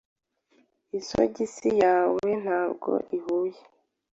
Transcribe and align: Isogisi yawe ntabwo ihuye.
Isogisi 0.99 1.69
yawe 1.81 2.27
ntabwo 2.43 2.91
ihuye. 3.17 3.59